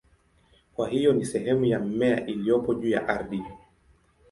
[0.75, 3.43] Kwa hiyo ni sehemu ya mmea iliyopo juu ya ardhi.